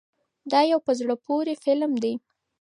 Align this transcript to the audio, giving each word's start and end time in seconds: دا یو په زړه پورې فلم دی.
دا 0.51 0.61
یو 0.71 0.79
په 0.87 0.91
زړه 0.99 1.15
پورې 1.25 1.53
فلم 1.63 1.91
دی. 2.03 2.13